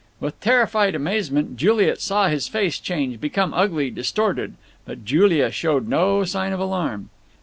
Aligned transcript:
With 0.19 0.39
terrified 0.41 0.95
amazement 0.95 1.57
Juliet 1.57 2.01
saw 2.01 2.27
his 2.27 2.47
face 2.47 2.79
change, 2.79 3.21
become 3.21 3.53
ugly, 3.53 3.91
distorted. 3.91 4.55
But 4.83 5.05
Julia 5.05 5.51
showed 5.51 5.87
no 5.87 6.23
sign 6.23 6.53
of 6.53 6.59
alarm. 6.59 7.11